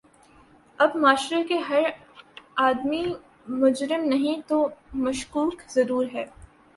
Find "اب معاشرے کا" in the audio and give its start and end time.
0.79-1.55